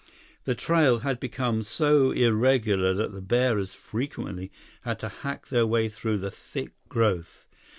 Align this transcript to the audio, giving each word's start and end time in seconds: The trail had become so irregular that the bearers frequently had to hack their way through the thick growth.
The 0.45 0.55
trail 0.55 1.01
had 1.01 1.19
become 1.19 1.61
so 1.61 2.09
irregular 2.09 2.95
that 2.95 3.13
the 3.13 3.21
bearers 3.21 3.75
frequently 3.75 4.51
had 4.81 4.97
to 5.01 5.09
hack 5.09 5.49
their 5.49 5.67
way 5.67 5.89
through 5.89 6.17
the 6.17 6.31
thick 6.31 6.71
growth. 6.89 7.47